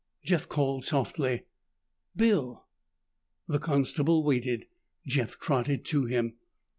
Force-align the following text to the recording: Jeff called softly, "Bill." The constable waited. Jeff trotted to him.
Jeff 0.23 0.49
called 0.49 0.83
softly, 0.83 1.43
"Bill." 2.15 2.65
The 3.47 3.59
constable 3.59 4.23
waited. 4.23 4.65
Jeff 5.05 5.39
trotted 5.39 5.85
to 5.85 6.05
him. 6.05 6.37